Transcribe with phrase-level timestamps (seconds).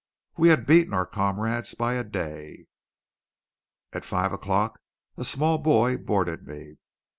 [0.35, 2.65] We had beaten out our comrades by a day!
[3.93, 4.79] At five o'clock
[5.15, 6.77] a small boy boarded me.